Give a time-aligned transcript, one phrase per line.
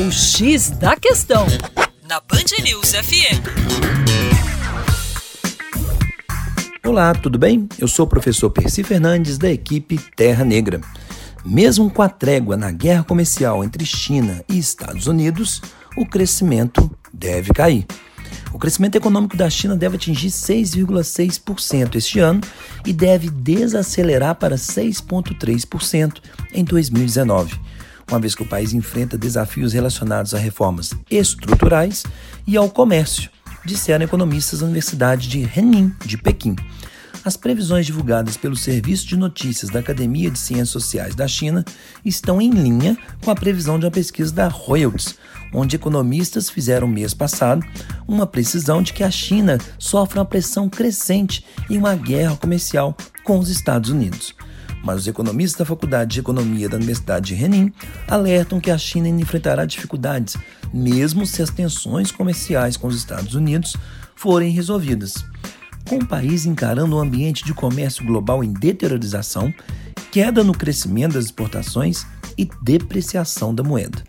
[0.00, 1.44] O X da Questão,
[2.08, 3.42] na Band News FM.
[6.86, 7.68] Olá, tudo bem?
[7.80, 10.80] Eu sou o professor Percy Fernandes, da equipe Terra Negra.
[11.44, 15.60] Mesmo com a trégua na guerra comercial entre China e Estados Unidos,
[15.96, 17.84] o crescimento deve cair.
[18.52, 22.40] O crescimento econômico da China deve atingir 6,6% este ano
[22.86, 26.20] e deve desacelerar para 6,3%
[26.54, 27.58] em 2019,
[28.10, 32.04] uma vez que o país enfrenta desafios relacionados a reformas estruturais
[32.46, 33.30] e ao comércio,
[33.64, 36.56] disseram economistas da Universidade de Renmin, de Pequim.
[37.24, 41.64] As previsões divulgadas pelo Serviço de Notícias da Academia de Ciências Sociais da China
[42.04, 45.16] estão em linha com a previsão de uma pesquisa da Reuters,
[45.52, 47.66] onde economistas fizeram mês passado
[48.06, 53.38] uma precisão de que a China sofre uma pressão crescente em uma guerra comercial com
[53.38, 54.34] os Estados Unidos.
[54.82, 57.72] Mas os economistas da Faculdade de Economia da Universidade de Renmin
[58.06, 60.36] alertam que a China enfrentará dificuldades,
[60.72, 63.76] mesmo se as tensões comerciais com os Estados Unidos
[64.14, 65.24] forem resolvidas.
[65.88, 69.52] Com o país encarando um ambiente de comércio global em deteriorização,
[70.10, 74.02] queda no crescimento das exportações e depreciação da moeda.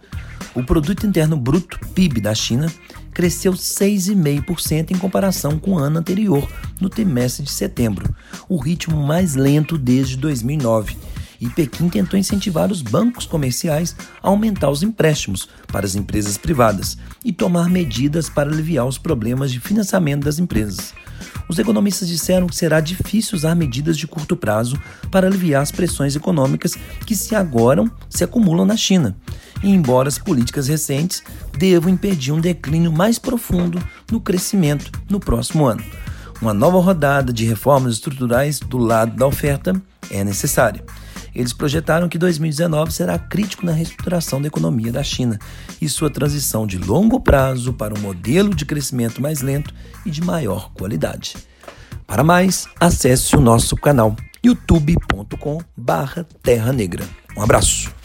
[0.55, 2.71] O produto interno bruto (PIB) da China
[3.19, 8.15] cresceu 6,5% em comparação com o ano anterior, no trimestre de setembro,
[8.47, 10.95] o ritmo mais lento desde 2009.
[11.41, 16.97] E Pequim tentou incentivar os bancos comerciais a aumentar os empréstimos para as empresas privadas
[17.21, 20.93] e tomar medidas para aliviar os problemas de financiamento das empresas.
[21.49, 26.15] Os economistas disseram que será difícil usar medidas de curto prazo para aliviar as pressões
[26.15, 26.75] econômicas
[27.07, 29.17] que se agora se acumulam na China,
[29.63, 31.23] embora as políticas recentes
[31.57, 35.83] devam impedir um declínio mais profundo no crescimento no próximo ano.
[36.39, 39.73] Uma nova rodada de reformas estruturais do lado da oferta
[40.11, 40.85] é necessária.
[41.39, 45.39] Eles projetaram que 2019 será crítico na reestruturação da economia da China
[45.81, 49.73] e sua transição de longo prazo para um modelo de crescimento mais lento
[50.05, 51.37] e de maior qualidade.
[52.05, 57.07] Para mais, acesse o nosso canal youtube.com/terra negra.
[57.37, 57.98] Um abraço.